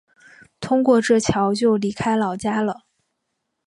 [0.59, 2.85] 通过这桥就离开老家了